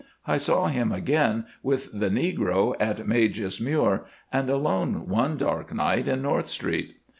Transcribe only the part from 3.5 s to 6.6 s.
Muir, and alone one dark night in North